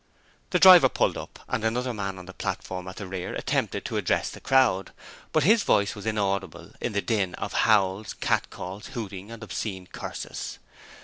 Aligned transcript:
The 0.49 0.57
driver 0.57 0.89
pulled 0.89 1.15
up, 1.15 1.37
and 1.47 1.63
another 1.63 1.93
man 1.93 2.17
on 2.17 2.25
the 2.25 2.33
platform 2.33 2.87
at 2.87 2.95
the 2.95 3.05
rear 3.05 3.35
attempted 3.35 3.85
to 3.85 3.97
address 3.97 4.31
the 4.31 4.41
crowd, 4.41 4.93
but 5.31 5.43
his 5.43 5.61
voice 5.61 5.93
was 5.93 6.07
inaudible 6.07 6.71
in 6.81 6.93
the 6.93 7.03
din 7.03 7.35
of 7.35 7.53
howls, 7.53 8.15
catcalls, 8.15 8.87
hooting 8.97 9.29
and 9.29 9.43
obscene 9.43 9.85
curses. 9.85 10.57